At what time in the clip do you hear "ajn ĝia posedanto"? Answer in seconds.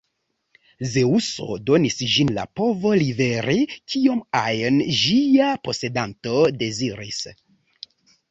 4.39-6.39